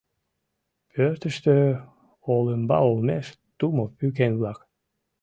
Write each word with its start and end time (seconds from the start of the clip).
Пӧртыштӧ 0.91 1.55
олымбал 2.33 2.83
олмеш 2.91 3.27
тумо 3.57 3.83
пӱкен-влак. 3.97 4.59